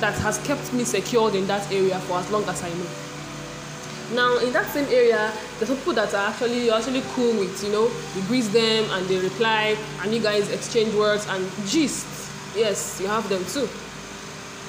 that 0.00 0.14
has 0.14 0.38
kept 0.46 0.72
me 0.72 0.82
secured 0.82 1.34
in 1.34 1.46
that 1.46 1.60
area 1.70 1.98
for 2.08 2.16
as 2.16 2.30
long 2.30 2.42
as 2.44 2.62
i 2.64 2.70
know 2.70 3.09
now 4.12 4.38
in 4.38 4.52
that 4.52 4.66
same 4.72 4.86
area 4.86 5.32
there's 5.58 5.70
people 5.70 5.92
that 5.92 6.12
are 6.14 6.28
actually 6.28 6.66
you're 6.66 6.74
actually 6.74 7.02
cool 7.14 7.38
with 7.38 7.62
you 7.62 7.70
know 7.70 7.90
you 8.14 8.22
greet 8.26 8.44
them 8.52 8.84
and 8.90 9.06
they 9.06 9.18
reply 9.18 9.76
and 10.02 10.12
you 10.12 10.20
guys 10.20 10.50
exchange 10.50 10.94
words 10.94 11.26
and 11.28 11.48
gist 11.66 12.06
yes 12.56 13.00
you 13.00 13.06
have 13.06 13.28
them 13.28 13.44
too 13.46 13.68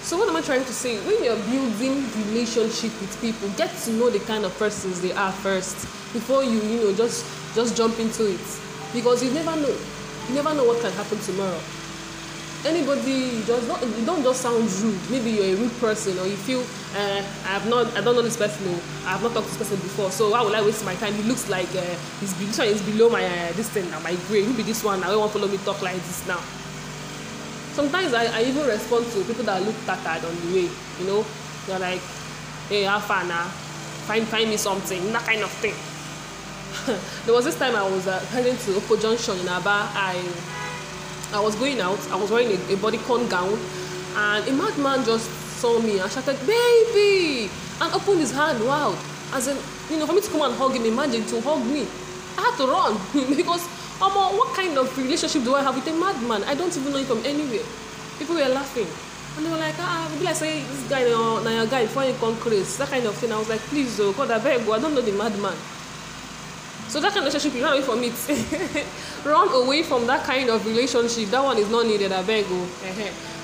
so 0.01 0.17
what 0.17 0.27
am 0.27 0.35
I 0.35 0.41
trying 0.41 0.65
to 0.65 0.73
say? 0.73 0.97
When 1.05 1.23
you're 1.23 1.37
building 1.45 2.03
relationship 2.25 2.89
with 2.99 3.15
people, 3.21 3.47
get 3.49 3.69
to 3.85 3.91
know 3.91 4.09
the 4.09 4.19
kind 4.21 4.45
of 4.45 4.57
persons 4.57 4.99
they 4.99 5.13
are 5.13 5.31
first 5.31 5.75
before 6.11 6.43
you, 6.43 6.59
you 6.59 6.81
know, 6.81 6.93
just 6.95 7.23
just 7.53 7.77
jump 7.77 7.99
into 7.99 8.25
it. 8.25 8.59
Because 8.93 9.23
you 9.23 9.29
never 9.31 9.55
know. 9.55 9.77
You 10.27 10.35
never 10.35 10.55
know 10.55 10.65
what 10.65 10.81
can 10.81 10.91
happen 10.93 11.19
tomorrow. 11.19 11.59
Anybody, 12.63 13.41
just 13.45 13.67
not 13.67 13.81
you 13.81 14.05
don't 14.05 14.21
just 14.21 14.41
sound 14.41 14.69
rude. 14.83 14.99
Maybe 15.09 15.31
you're 15.31 15.55
a 15.55 15.55
rude 15.55 15.73
person 15.79 16.17
or 16.19 16.27
you 16.27 16.37
feel 16.37 16.61
uh, 16.93 17.21
I 17.45 17.57
have 17.57 17.67
not 17.67 17.87
I 17.97 18.01
don't 18.01 18.15
know 18.15 18.21
this 18.21 18.37
person 18.37 18.67
or 18.67 18.79
I 19.05 19.17
have 19.17 19.23
not 19.23 19.33
talked 19.33 19.51
to 19.51 19.57
this 19.57 19.69
person 19.69 19.81
before. 19.81 20.11
So 20.11 20.31
why 20.31 20.43
would 20.43 20.53
I 20.53 20.61
waste 20.61 20.85
my 20.85 20.95
time? 20.95 21.13
He 21.13 21.23
looks 21.23 21.49
like 21.49 21.69
uh, 21.75 21.81
he's 22.19 22.37
this 22.37 22.57
one 22.57 22.67
is 22.67 22.81
below 22.83 23.09
my 23.09 23.25
uh, 23.25 23.51
this 23.53 23.69
thing 23.69 23.89
now, 23.89 23.99
my 24.01 24.15
grade. 24.27 24.45
Who 24.45 24.53
be 24.53 24.63
this 24.63 24.83
one? 24.83 25.01
Don't 25.01 25.17
want 25.19 25.31
to 25.33 25.39
follow 25.39 25.51
me 25.51 25.57
talk 25.65 25.81
like 25.81 25.95
this 25.95 26.27
now 26.27 26.39
sometimes 27.73 28.13
I, 28.13 28.25
I 28.25 28.43
even 28.43 28.67
respond 28.67 29.05
to 29.13 29.23
people 29.23 29.43
that 29.45 29.63
look 29.63 29.75
tattered 29.85 30.27
on 30.27 30.35
the 30.35 30.55
way 30.55 30.67
you 30.99 31.05
know 31.07 31.25
they're 31.65 31.79
like 31.79 32.01
hey 32.67 32.83
how 32.83 32.99
far 32.99 33.23
now 33.23 33.45
find 34.07 34.27
find 34.27 34.49
me 34.49 34.57
something 34.57 35.11
that 35.13 35.23
kind 35.23 35.41
of 35.41 35.51
thing 35.63 35.75
there 37.25 37.33
was 37.33 37.45
this 37.45 37.57
time 37.57 37.75
I 37.75 37.83
was 37.83 38.07
uh, 38.07 38.19
heading 38.31 38.55
to 38.55 38.71
Opo 38.79 39.01
Junction 39.01 39.39
in 39.39 39.47
Aba 39.47 39.87
I 39.93 40.15
I 41.33 41.39
was 41.39 41.55
going 41.55 41.79
out 41.79 41.99
I 42.11 42.15
was 42.15 42.31
wearing 42.31 42.51
a, 42.51 42.59
a 42.73 42.77
bodycon 42.77 43.29
gown 43.29 43.57
and 44.15 44.47
a 44.47 44.51
madman 44.51 45.05
just 45.05 45.29
saw 45.61 45.79
me 45.79 45.99
and 45.99 46.11
shouted 46.11 46.37
baby 46.45 47.49
and 47.81 47.93
opened 47.93 48.19
his 48.19 48.31
hand. 48.31 48.59
Wow. 48.65 48.97
As 49.33 49.47
in, 49.47 49.57
you 49.89 49.97
know, 49.97 50.05
for 50.05 50.13
me 50.13 50.21
to 50.21 50.29
come 50.29 50.41
and 50.41 50.53
hug 50.55 50.73
him, 50.73 50.85
imagine 50.85 51.25
to 51.27 51.41
hug 51.41 51.65
me. 51.65 51.87
I 52.37 52.41
had 52.49 52.57
to 52.57 52.65
run 52.67 52.97
because, 53.35 53.63
um, 54.01 54.11
what 54.11 54.55
kind 54.55 54.77
of 54.77 54.89
relationship 54.97 55.43
do 55.43 55.55
I 55.55 55.61
have 55.61 55.75
with 55.75 55.87
a 55.87 55.93
madman? 55.93 56.43
I 56.43 56.55
don't 56.55 56.75
even 56.75 56.91
know 56.91 56.97
him 56.97 57.05
from 57.05 57.25
anywhere. 57.25 57.65
People 58.17 58.35
were 58.35 58.49
laughing. 58.49 58.87
And 59.37 59.45
they 59.45 59.49
were 59.49 59.57
like, 59.57 59.75
ah, 59.79 60.09
maybe 60.11 60.25
like 60.25 60.35
say 60.35 60.61
this 60.61 60.89
guy 60.89 61.03
now, 61.03 61.39
your 61.39 61.65
guy 61.67 61.83
before 61.83 62.03
you 62.03 62.13
come 62.19 62.35
crazy, 62.37 62.77
that 62.77 62.89
kind 62.89 63.05
of 63.05 63.15
thing. 63.15 63.31
I 63.31 63.39
was 63.39 63.47
like, 63.47 63.61
please, 63.71 63.99
oh 63.99 64.11
God, 64.13 64.31
I 64.31 64.39
beg, 64.39 64.67
I 64.67 64.79
don't 64.79 64.93
know 64.93 65.01
the 65.01 65.13
madman. 65.13 65.55
So 66.91 66.99
that 66.99 67.13
kind 67.13 67.25
of 67.25 67.31
relationship, 67.31 67.55
you 67.55 67.63
run 67.63 67.71
away 67.71 67.87
from 67.87 68.03
it. 68.03 68.85
run 69.25 69.47
away 69.63 69.81
from 69.81 70.05
that 70.07 70.25
kind 70.25 70.49
of 70.49 70.65
relationship. 70.65 71.29
That 71.29 71.41
one 71.41 71.55
is 71.55 71.71
not 71.71 71.85
needed. 71.85 72.11
I 72.11 72.21
beg 72.21 72.43
you. 72.49 72.67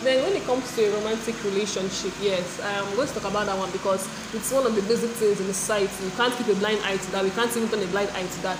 Then 0.03 0.21
when 0.21 0.35
it 0.35 0.43
comes 0.43 0.67
to 0.75 0.83
a 0.83 0.91
romantic 0.99 1.41
relationship, 1.45 2.11
yes, 2.19 2.59
I'm 2.59 2.93
going 2.97 3.07
to 3.07 3.13
talk 3.13 3.31
about 3.31 3.45
that 3.45 3.57
one 3.57 3.71
because 3.71 4.03
it's 4.35 4.51
one 4.51 4.67
of 4.67 4.75
the 4.75 4.81
basic 4.81 5.11
things 5.11 5.39
in 5.39 5.47
the 5.47 5.53
society. 5.53 6.03
You 6.03 6.11
can't 6.19 6.35
keep 6.35 6.49
a 6.49 6.59
blind 6.59 6.81
eye 6.83 6.97
to 6.97 7.11
that. 7.15 7.23
We 7.23 7.29
can't 7.31 7.55
even 7.55 7.69
turn 7.69 7.81
a 7.81 7.87
blind 7.87 8.09
eye 8.19 8.27
to 8.27 8.41
that. 8.43 8.59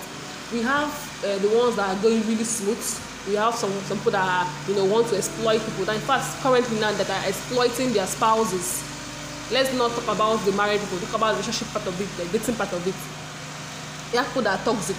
We 0.56 0.62
have 0.62 0.88
uh, 1.20 1.36
the 1.36 1.52
ones 1.52 1.76
that 1.76 1.92
are 1.92 2.00
going 2.00 2.24
really 2.26 2.48
smooth. 2.48 2.80
We 3.28 3.36
have 3.36 3.56
some, 3.56 3.70
some 3.92 3.98
people 3.98 4.12
that 4.12 4.24
are, 4.24 4.48
you 4.72 4.74
know 4.74 4.86
want 4.86 5.08
to 5.08 5.16
exploit 5.20 5.60
people. 5.68 5.84
That 5.84 5.96
in 5.96 6.06
fact 6.08 6.24
currently 6.40 6.80
now 6.80 6.96
that 6.96 7.10
are 7.12 7.28
exploiting 7.28 7.92
their 7.92 8.06
spouses. 8.06 8.80
Let's 9.52 9.68
not 9.76 9.92
talk 9.92 10.08
about 10.08 10.40
the 10.48 10.52
married 10.52 10.80
people. 10.80 10.96
Talk 11.12 11.20
about 11.20 11.36
the 11.36 11.44
relationship 11.44 11.68
part 11.76 11.86
of 11.86 12.00
it, 12.00 12.08
the 12.16 12.24
dating 12.32 12.56
part 12.56 12.72
of 12.72 12.80
it 12.88 13.17
have 14.16 14.26
people 14.28 14.42
that 14.42 14.60
are 14.60 14.64
toxic. 14.64 14.96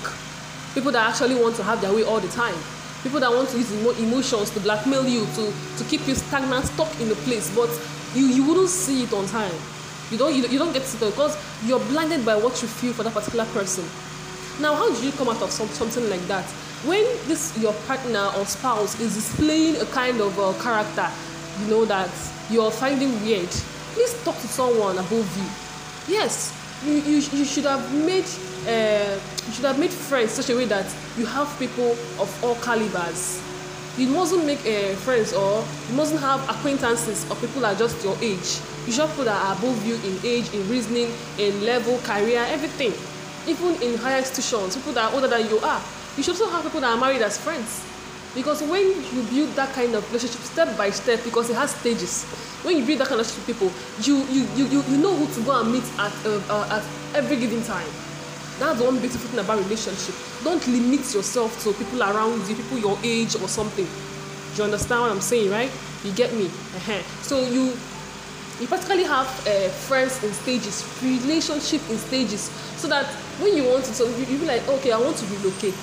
People 0.74 0.92
that 0.92 1.10
actually 1.10 1.36
want 1.36 1.56
to 1.56 1.64
have 1.64 1.82
their 1.82 1.94
way 1.94 2.04
all 2.04 2.20
the 2.20 2.28
time. 2.30 2.56
People 3.02 3.20
that 3.20 3.32
want 3.32 3.50
to 3.50 3.58
use 3.58 3.72
emo 3.74 3.92
emotions 3.92 4.52
to 4.52 4.60
blackmail 4.60 5.08
you 5.08 5.26
to 5.26 5.54
to 5.78 5.84
keep 5.90 6.06
you 6.08 6.16
stagnant 6.16 6.66
stuck 6.66 6.90
in 7.02 7.10
a 7.12 7.16
place. 7.26 7.54
But 7.56 7.70
you 8.14 8.28
you 8.28 8.46
wouldn't 8.46 8.70
see 8.70 9.04
it 9.04 9.14
on 9.14 9.26
time. 9.28 9.56
You 10.12 10.18
don't 10.18 10.36
you, 10.36 10.46
you 10.48 10.60
don't 10.60 10.74
get 10.74 10.84
to 10.84 10.88
see 10.88 11.06
it 11.06 11.12
because 11.12 11.38
you're 11.66 11.80
blinded 11.92 12.26
by 12.26 12.36
what 12.36 12.62
you 12.62 12.68
feel 12.68 12.94
for 12.94 13.04
that 13.04 13.14
particular 13.14 13.46
person. 13.46 13.86
Now 14.62 14.76
how 14.76 14.94
do 14.94 15.06
you 15.06 15.12
come 15.14 15.30
out 15.30 15.42
of 15.42 15.52
some, 15.52 15.68
something 15.70 16.10
like 16.10 16.22
that? 16.28 16.46
When 16.86 17.04
this 17.28 17.58
your 17.58 17.74
partner 17.88 18.30
or 18.38 18.46
spouse 18.46 19.00
is 19.00 19.16
displaying 19.16 19.78
a 19.78 19.86
kind 19.86 20.22
of 20.22 20.38
uh, 20.40 20.54
character 20.62 21.08
you 21.62 21.68
know 21.68 21.86
that 21.86 22.10
you're 22.50 22.72
finding 22.72 23.12
weird 23.22 23.50
please 23.94 24.14
talk 24.24 24.36
to 24.36 24.48
someone 24.48 24.98
above 24.98 25.28
you. 25.38 26.14
Yes 26.14 26.54
you 26.86 26.94
you, 26.94 27.16
you 27.18 27.46
should 27.46 27.66
have 27.66 27.84
made 27.94 28.26
uh, 28.70 29.20
you 29.48 29.54
should 29.54 29.66
have 29.66 29.80
made 29.80 29.90
friends 29.92 30.32
such 30.32 30.50
a 30.50 30.56
way 30.56 30.66
that 30.66 30.86
you 31.18 31.26
have 31.26 31.50
people 31.58 31.92
of 32.22 32.30
all 32.44 32.56
calibers. 32.56 33.42
You 33.98 34.08
mustn't 34.08 34.46
make 34.46 34.60
uh, 34.60 34.94
friends 35.02 35.34
or 35.34 35.66
you 35.90 35.96
mustn't 35.96 36.22
have 36.22 36.40
acquaintances 36.50 37.30
of 37.32 37.42
people 37.42 37.62
that 37.62 37.76
are 37.76 37.80
just 37.80 38.04
your 38.04 38.16
age. 38.22 38.62
You 38.86 38.94
should 38.94 39.02
have 39.02 39.10
people 39.10 39.26
that 39.26 39.42
are 39.42 39.58
above 39.58 39.86
you 39.86 39.96
in 39.96 40.20
age 40.24 40.54
in 40.54 40.62
reasoning 40.70 41.10
in 41.38 41.66
level 41.66 41.98
career 42.00 42.46
everything. 42.50 42.94
Even 43.48 43.82
in 43.82 43.98
higher 43.98 44.20
institutions 44.20 44.76
people 44.76 44.94
that 44.94 45.10
are 45.10 45.16
older 45.16 45.28
than 45.28 45.50
you 45.50 45.58
are. 45.60 45.82
You 46.16 46.24
should 46.24 46.40
also 46.40 46.50
have 46.50 46.64
people 46.64 46.82
that 46.82 46.96
are 46.96 47.00
married 47.00 47.22
as 47.22 47.38
friends. 47.38 47.84
Because 48.36 48.62
when 48.62 48.86
you 48.86 49.24
build 49.34 49.56
that 49.56 49.74
kind 49.74 49.96
of 49.96 50.06
relationship 50.14 50.42
step 50.42 50.78
by 50.78 50.92
step 50.92 51.24
because 51.24 51.50
it 51.50 51.56
has 51.56 51.72
stages 51.72 52.24
when 52.62 52.78
you 52.78 52.86
build 52.86 53.00
that 53.00 53.08
kind 53.08 53.20
of 53.20 53.26
relationship 53.26 53.48
with 53.48 53.58
people 53.58 53.72
you 54.06 54.22
you 54.30 54.46
you 54.56 54.66
you, 54.70 54.84
you 54.84 54.98
know 55.02 55.16
who 55.16 55.26
to 55.34 55.42
go 55.42 55.60
and 55.60 55.72
meet 55.74 55.84
at 55.98 56.14
uh, 56.28 56.40
uh, 56.54 56.78
at 56.78 56.84
every 57.18 57.38
given 57.38 57.64
time 57.64 57.88
that's 58.60 58.82
one 58.82 59.00
beautiful 59.00 59.30
thing 59.30 59.40
about 59.40 59.58
relationship. 59.60 60.16
Don't 60.44 60.66
limit 60.68 61.14
yourself 61.14 61.64
to 61.64 61.74
people 61.74 62.04
around 62.04 62.48
you 62.48 62.56
people 62.56 62.78
your 62.78 62.98
age 63.04 63.36
or 63.36 63.48
something. 63.48 63.86
Do 63.86 64.58
you 64.58 64.64
understand 64.64 65.02
what 65.02 65.12
i'm 65.12 65.22
saying 65.22 65.50
right? 65.50 65.72
You 66.04 66.12
get 66.14 66.34
me? 66.34 66.46
Uh-huh. 66.48 67.02
so 67.22 67.42
you 67.42 67.74
you 68.60 68.68
practically 68.68 69.04
have 69.04 69.28
uh, 69.48 69.70
friends 69.88 70.22
in 70.24 70.34
stages 70.34 70.84
relationship 71.02 71.82
in 71.90 71.98
stages 71.98 72.52
so 72.76 72.88
that 72.90 73.06
when 73.40 73.56
you 73.56 73.64
want 73.64 73.86
to 73.86 73.94
so 73.94 74.06
you, 74.18 74.26
you 74.26 74.38
be 74.38 74.46
like 74.46 74.68
okay 74.68 74.92
i 74.92 74.98
want 74.98 75.16
to 75.16 75.26
relocate 75.28 75.74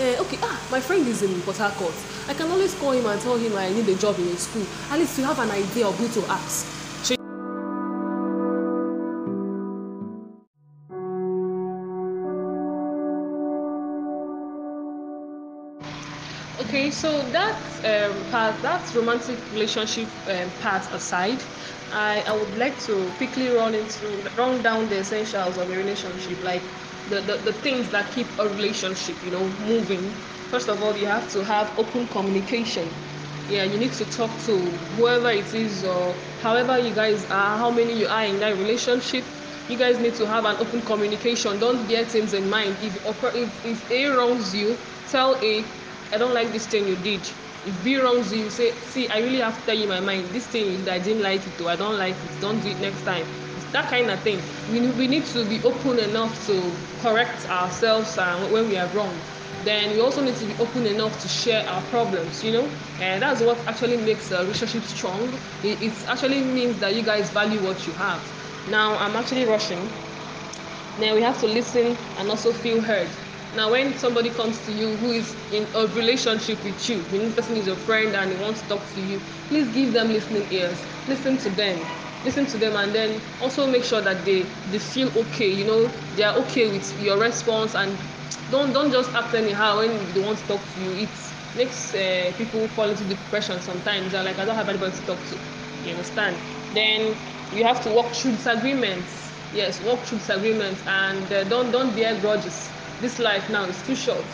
uh, 0.00 0.22
okay 0.22 0.38
ah 0.42 0.56
my 0.70 0.80
friend 0.80 1.06
is 1.06 1.22
in 1.22 1.40
port 1.42 1.58
harcourt. 1.58 1.94
I 2.28 2.32
can 2.32 2.50
always 2.50 2.74
call 2.76 2.92
him 2.92 3.04
and 3.04 3.20
tell 3.20 3.36
him 3.36 3.54
i 3.56 3.68
need 3.68 3.88
a 3.88 3.94
job 3.96 4.18
in 4.18 4.28
a 4.28 4.36
school. 4.36 4.64
At 4.90 4.98
least 4.98 5.18
you 5.18 5.24
have 5.24 5.38
an 5.38 5.50
idea 5.50 5.86
of 5.86 5.96
who 5.98 6.08
to 6.20 6.26
ask 6.30 6.79
so 16.90 17.30
that 17.30 17.62
um, 17.84 18.24
part 18.26 18.62
that 18.62 18.92
romantic 18.94 19.38
relationship 19.50 20.08
um, 20.26 20.50
part 20.52 20.84
aside 20.92 21.42
I, 21.90 22.22
I 22.22 22.32
would 22.32 22.56
like 22.56 22.78
to 22.80 23.12
quickly 23.16 23.48
run 23.48 23.74
into 23.74 24.22
run 24.36 24.62
down 24.62 24.88
the 24.88 24.98
essentials 24.98 25.58
of 25.58 25.70
a 25.70 25.76
relationship 25.76 26.42
like 26.42 26.62
the, 27.08 27.20
the, 27.22 27.38
the 27.38 27.52
things 27.52 27.88
that 27.90 28.10
keep 28.12 28.26
a 28.38 28.48
relationship 28.48 29.22
you 29.22 29.30
know 29.30 29.48
moving. 29.48 30.14
First 30.50 30.68
of 30.68 30.82
all 30.82 30.96
you 30.96 31.06
have 31.06 31.28
to 31.32 31.44
have 31.44 31.72
open 31.78 32.06
communication. 32.08 32.94
Yeah 33.48 33.64
you 33.64 33.78
need 33.78 33.92
to 33.94 34.04
talk 34.04 34.38
to 34.40 34.70
whoever 34.96 35.30
it 35.30 35.52
is 35.54 35.84
or 35.84 36.14
however 36.38 36.78
you 36.78 36.94
guys 36.94 37.24
are 37.26 37.58
how 37.58 37.70
many 37.70 37.98
you 37.98 38.06
are 38.06 38.24
in 38.24 38.38
that 38.40 38.56
relationship. 38.56 39.24
You 39.68 39.76
guys 39.76 39.98
need 39.98 40.14
to 40.14 40.26
have 40.26 40.44
an 40.44 40.56
open 40.58 40.82
communication. 40.82 41.58
Don't 41.58 41.86
bear 41.86 42.04
things 42.04 42.32
in 42.34 42.48
mind. 42.48 42.78
If 42.82 42.96
if, 43.04 43.64
if 43.64 43.90
a 43.90 44.06
wrongs 44.06 44.54
you 44.54 44.78
tell 45.06 45.36
a 45.42 45.64
I 46.12 46.18
don't 46.18 46.34
like 46.34 46.52
this 46.52 46.66
thing 46.66 46.86
you 46.86 46.96
did. 46.96 47.30
If 47.64 47.82
B 47.84 47.96
wrongs 47.98 48.32
you, 48.32 48.44
you 48.44 48.50
say, 48.50 48.72
see, 48.80 49.08
I 49.08 49.18
really 49.18 49.40
have 49.40 49.58
to 49.58 49.64
tell 49.66 49.76
you 49.76 49.86
my 49.86 50.00
mind. 50.00 50.32
This 50.32 50.46
thing, 50.46 50.88
I 50.88 50.98
didn't 50.98 51.22
like 51.22 51.46
it, 51.46 51.60
or 51.60 51.70
I 51.70 51.76
don't 51.76 51.98
like 51.98 52.16
it. 52.16 52.40
Don't 52.40 52.58
do 52.60 52.68
it 52.70 52.80
next 52.80 53.02
time. 53.02 53.26
It's 53.56 53.66
that 53.66 53.88
kind 53.88 54.10
of 54.10 54.20
thing. 54.22 54.40
We, 54.70 54.80
we 54.90 55.06
need 55.06 55.26
to 55.26 55.44
be 55.44 55.62
open 55.62 55.98
enough 55.98 56.46
to 56.46 56.72
correct 56.98 57.48
ourselves 57.50 58.16
uh, 58.18 58.48
when 58.50 58.68
we 58.68 58.76
are 58.78 58.88
wrong. 58.88 59.14
Then 59.64 59.90
we 59.90 60.00
also 60.00 60.22
need 60.22 60.36
to 60.36 60.46
be 60.46 60.54
open 60.58 60.86
enough 60.86 61.20
to 61.20 61.28
share 61.28 61.68
our 61.68 61.82
problems, 61.82 62.42
you 62.42 62.52
know? 62.52 62.70
And 62.98 63.22
that's 63.22 63.42
what 63.42 63.58
actually 63.68 63.98
makes 63.98 64.30
a 64.30 64.40
relationship 64.40 64.84
strong. 64.84 65.34
It, 65.62 65.82
it 65.82 66.04
actually 66.08 66.42
means 66.42 66.78
that 66.78 66.94
you 66.94 67.02
guys 67.02 67.30
value 67.30 67.60
what 67.60 67.86
you 67.86 67.92
have. 67.92 68.22
Now, 68.66 68.96
I'm 68.96 69.16
actually 69.16 69.44
rushing. 69.44 69.90
Now 70.98 71.14
we 71.14 71.22
have 71.22 71.38
to 71.40 71.46
listen 71.46 71.96
and 72.16 72.28
also 72.30 72.52
feel 72.52 72.80
heard. 72.80 73.08
Now, 73.52 73.70
when 73.72 73.96
somebody 73.98 74.30
comes 74.30 74.60
to 74.60 74.72
you 74.72 74.96
who 74.96 75.10
is 75.10 75.36
in 75.50 75.68
a 75.74 75.86
relationship 75.88 76.62
with 76.62 76.88
you, 76.88 77.02
when 77.10 77.24
this 77.24 77.34
person 77.34 77.56
is 77.56 77.66
your 77.66 77.76
friend 77.76 78.14
and 78.14 78.30
he 78.30 78.36
wants 78.38 78.62
to 78.62 78.68
talk 78.68 78.86
to 78.94 79.00
you, 79.00 79.20
please 79.48 79.68
give 79.68 79.92
them 79.92 80.08
listening 80.08 80.46
ears. 80.52 80.86
Listen 81.08 81.36
to 81.38 81.50
them. 81.50 81.84
Listen 82.22 82.46
to 82.46 82.58
them 82.58 82.76
and 82.76 82.94
then 82.94 83.22
also 83.40 83.66
make 83.66 83.82
sure 83.82 84.00
that 84.02 84.24
they, 84.24 84.44
they 84.66 84.78
feel 84.78 85.10
okay, 85.16 85.48
you 85.48 85.64
know, 85.64 85.92
they 86.14 86.22
are 86.22 86.36
okay 86.38 86.68
with 86.68 86.96
your 87.00 87.18
response 87.18 87.74
and 87.74 87.98
don't 88.50 88.72
don't 88.72 88.90
just 88.92 89.14
act 89.14 89.34
anyhow 89.34 89.78
when 89.78 90.12
they 90.12 90.20
want 90.20 90.38
to 90.38 90.46
talk 90.46 90.68
to 90.74 90.80
you. 90.80 90.92
It 90.94 91.18
makes 91.54 91.94
uh, 91.94 92.32
people 92.36 92.68
fall 92.68 92.90
into 92.90 93.04
depression 93.04 93.60
sometimes. 93.60 94.12
They're 94.12 94.22
like, 94.22 94.38
I 94.38 94.44
don't 94.44 94.56
have 94.56 94.68
anybody 94.68 94.92
to 94.96 95.02
talk 95.04 95.24
to. 95.26 95.38
You 95.82 95.92
understand? 95.92 96.38
Then 96.72 97.16
you 97.50 97.64
have 97.64 97.80
to 97.82 97.90
walk 97.90 98.14
through 98.14 98.32
disagreements. 98.32 99.32
Yes, 99.52 99.80
walk 99.80 100.04
through 100.04 100.18
disagreements 100.18 100.82
and 100.86 101.32
uh, 101.32 101.44
don't 101.44 101.70
don't 101.72 101.94
bear 101.96 102.20
grudges 102.20 102.70
this 103.00 103.18
life 103.18 103.48
now 103.48 103.64
is 103.64 103.82
too 103.82 103.94
short. 103.94 104.26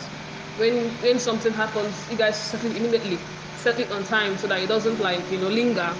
When 0.56 0.96
when 1.00 1.18
something 1.18 1.52
happens, 1.52 2.08
you 2.10 2.16
guys 2.16 2.36
settle 2.40 2.74
immediately, 2.74 3.20
set 3.54 3.78
it 3.80 3.90
on 3.92 4.04
time 4.04 4.36
so 4.36 4.46
that 4.48 4.60
it 4.62 4.66
doesn't 4.68 5.00
like 5.00 5.30
you 5.30 5.38
know 5.38 5.48
linger. 5.48 5.96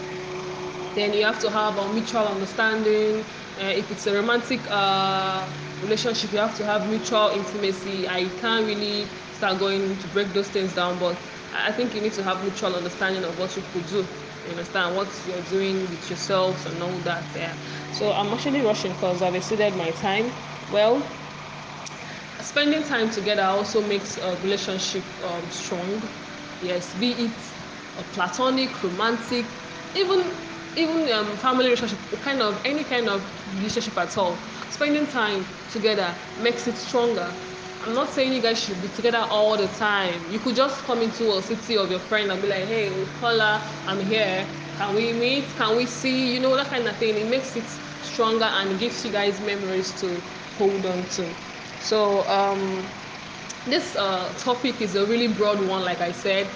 Then 0.94 1.12
you 1.12 1.24
have 1.24 1.38
to 1.40 1.50
have 1.50 1.76
a 1.76 1.92
mutual 1.92 2.26
understanding. 2.26 3.26
Uh, 3.58 3.64
if 3.64 3.90
it's 3.90 4.06
a 4.06 4.14
romantic 4.14 4.66
uh, 4.70 5.46
relationship, 5.80 6.32
you 6.32 6.38
have 6.38 6.54
to 6.56 6.64
have 6.64 6.88
mutual 6.88 7.30
intimacy. 7.30 8.08
I 8.08 8.28
can't 8.30 8.66
really 8.66 9.10
start 9.32 9.58
going 9.58 9.98
to 9.98 10.08
break 10.08 10.32
those 10.32 10.48
things 10.48 10.72
down, 10.72 10.98
but 10.98 11.20
I 11.52 11.72
think 11.72 11.94
you 11.94 12.00
need 12.00 12.14
to 12.14 12.22
have 12.24 12.42
mutual 12.42 12.74
understanding 12.74 13.24
of 13.24 13.36
what 13.38 13.56
you 13.56 13.62
could 13.72 13.86
do. 13.86 14.08
You 14.44 14.50
understand 14.50 14.96
what 14.96 15.12
you're 15.26 15.42
doing 15.42 15.90
with 15.90 16.08
yourselves 16.08 16.66
and 16.66 16.82
all 16.82 17.00
that. 17.00 17.28
Yeah. 17.34 17.56
So 17.90 18.12
I'm 18.12 18.32
actually 18.32 18.62
rushing 18.62 18.92
because 18.92 19.20
I've 19.22 19.34
exceeded 19.34 19.76
my 19.76 19.90
time. 19.90 20.32
Well, 20.70 21.06
spending 22.40 22.82
time 22.82 23.10
together 23.10 23.42
also 23.42 23.80
makes 23.82 24.16
a 24.18 24.36
relationship 24.36 25.04
um, 25.22 25.50
strong. 25.50 26.02
Yes 26.60 26.94
be 26.94 27.12
it 27.26 27.54
a 27.96 28.04
platonic 28.04 28.82
romantic 28.82 29.46
even 29.94 30.36
even 30.74 31.10
um, 31.12 31.36
family 31.38 31.64
relationship 31.66 31.98
kind 32.20 32.42
of 32.42 32.60
any 32.64 32.84
kind 32.84 33.08
of 33.08 33.24
relationship 33.46 33.96
at 33.98 34.16
all. 34.18 34.44
Spending 34.68 35.06
time 35.06 35.46
together 35.68 36.16
makes 36.36 36.66
it 36.66 36.76
stronger. 36.76 37.34
I'm 37.80 37.94
not 37.94 38.10
saying 38.12 38.32
you 38.32 38.40
guys 38.42 38.62
should 38.62 38.80
be 38.80 38.88
together 38.88 39.18
all 39.18 39.56
the 39.56 39.68
time. 39.68 40.30
You 40.30 40.38
could 40.40 40.56
just 40.56 40.84
come 40.84 41.02
into 41.02 41.32
a 41.36 41.42
city 41.42 41.76
of 41.76 41.90
your 41.90 42.00
friend 42.00 42.30
and 42.30 42.40
be 42.42 42.48
like 42.48 42.66
hey 42.66 43.06
Paula, 43.20 43.66
i'm 43.86 44.00
here. 44.00 44.48
Can 44.74 44.94
we 44.94 45.12
meet? 45.14 45.56
Can 45.56 45.76
we 45.76 45.86
see? 45.86 46.32
You 46.34 46.40
know 46.40 46.54
that 46.56 46.68
kind 46.68 46.86
of 46.86 46.98
thing. 46.98 47.16
It 47.16 47.26
makes 47.26 47.56
it 47.56 47.68
stronger 48.00 48.44
and 48.44 48.78
gives 48.78 49.04
you 49.06 49.10
guys 49.10 49.40
memories 49.40 49.92
to 50.00 50.22
hold 50.52 50.84
on 50.84 51.06
to 51.06 51.34
so 51.78 52.26
um, 52.28 52.92
this 53.64 53.96
uh, 53.96 54.32
topic 54.38 54.80
is 54.80 54.94
a 54.94 55.06
really 55.06 55.28
broad 55.28 55.60
one, 55.60 55.82
like 55.84 56.00
I 56.00 56.12
said, 56.12 56.50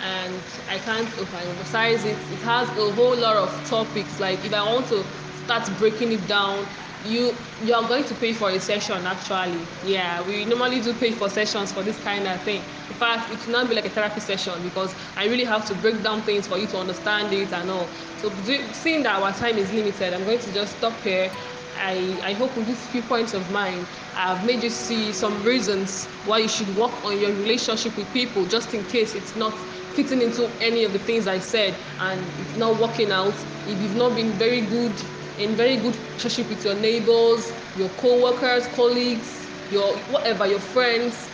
and 0.00 0.42
I 0.68 0.78
can't 0.78 1.08
emphasize 1.18 2.04
it. 2.04 2.18
It 2.30 2.42
has 2.42 2.68
a 2.70 2.92
whole 2.92 3.16
lot 3.16 3.36
of 3.36 3.64
topics. 3.64 4.20
Like 4.20 4.44
if 4.44 4.52
I 4.54 4.62
want 4.62 4.86
to 4.88 5.04
start 5.34 5.68
breaking 5.78 6.12
it 6.12 6.26
down 6.26 6.66
you 7.04 7.36
you 7.60 7.74
are 7.74 7.86
going 7.86 8.04
to 8.04 8.14
pay 8.14 8.32
for 8.32 8.48
a 8.50 8.58
session 8.58 9.06
actually 9.06 9.68
yeah 9.82 10.22
we 10.22 10.46
normally 10.46 10.80
do 10.80 10.94
pay 10.94 11.12
for 11.12 11.28
sessions 11.28 11.70
for 11.70 11.82
this 11.82 11.98
kind 11.98 12.26
of 12.26 12.42
thing 12.42 12.64
in 12.88 12.94
fact 12.96 13.30
it 13.30 13.44
will 13.44 13.52
not 13.52 13.68
be 13.68 13.74
like 13.74 13.84
a 13.84 13.90
therapy 13.90 14.20
session 14.20 14.62
because 14.62 14.94
i 15.16 15.26
really 15.26 15.44
have 15.44 15.66
to 15.66 15.74
break 15.74 16.02
down 16.02 16.22
things 16.24 16.46
for 16.46 16.56
you 16.56 16.66
to 16.66 16.78
understand 16.78 17.30
it 17.34 17.52
and 17.52 17.70
all 17.70 17.92
so 18.16 18.34
seeing 18.72 19.02
that 19.02 19.20
our 19.20 19.32
time 19.34 19.58
is 19.58 19.70
limited 19.70 20.14
i'm 20.14 20.24
going 20.24 20.38
to 20.38 20.50
just 20.50 20.78
stop 20.78 21.02
here 21.02 21.30
I, 21.76 22.20
I 22.22 22.32
hope 22.34 22.56
with 22.56 22.66
these 22.66 22.86
few 22.86 23.02
points 23.02 23.32
of 23.34 23.50
mine, 23.50 23.86
I've 24.14 24.44
made 24.44 24.62
you 24.62 24.70
see 24.70 25.12
some 25.12 25.42
reasons 25.42 26.08
why 26.22 26.38
you 26.38 26.48
should 26.48 26.74
work 26.76 27.02
on 27.04 27.18
your 27.18 27.32
relationship 27.32 27.96
with 27.96 28.12
people 28.12 28.46
just 28.46 28.74
in 28.74 28.84
case 28.84 29.14
it's 29.14 29.34
not 29.34 29.58
fitting 29.92 30.22
into 30.22 30.56
any 30.60 30.84
of 30.84 30.92
the 30.92 30.98
things 30.98 31.26
I 31.26 31.38
said 31.38 31.78
and 31.98 32.32
it's 32.38 32.56
not 32.56 32.78
working 32.80 33.10
out. 33.12 33.44
If 33.66 33.80
you've 33.80 33.94
not 33.94 34.14
been 34.14 34.38
very 34.38 34.62
good 34.62 35.02
in 35.36 35.56
very 35.56 35.76
good 35.76 35.96
relationship 35.96 36.48
with 36.48 36.64
your 36.64 36.74
neighbors, 36.74 37.52
your 37.74 37.90
co-workers, 37.90 38.68
colleagues, 38.68 39.50
your 39.68 39.98
whatever, 40.06 40.46
your 40.46 40.60
friends. 40.60 41.30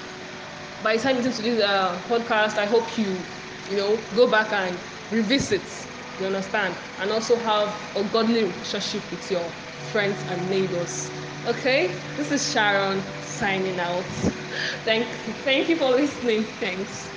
By 0.80 0.96
the 0.96 1.02
time 1.02 1.16
you 1.16 1.22
listen 1.22 1.44
to 1.44 1.50
this 1.50 1.62
uh, 1.62 2.02
podcast, 2.08 2.58
I 2.58 2.66
hope 2.66 2.96
you, 2.96 3.26
you 3.66 3.76
know, 3.76 3.98
go 4.14 4.26
back 4.26 4.52
and 4.52 4.80
revisit. 5.10 5.86
You 6.18 6.26
understand, 6.26 6.76
and 6.98 7.10
also 7.12 7.36
have 7.36 7.78
a 7.96 8.04
godly 8.04 8.44
relationship 8.44 9.10
with 9.10 9.30
your 9.30 9.54
friends 9.80 10.22
and 10.28 10.48
neighbors. 10.48 11.10
Okay, 11.46 12.02
this 12.16 12.30
is 12.30 12.50
Sharon 12.52 13.02
signing 13.22 13.80
out. 13.80 14.04
Thank, 14.84 15.06
thank 15.44 15.68
you 15.68 15.76
for 15.76 15.90
listening. 15.90 16.44
Thanks. 16.44 17.10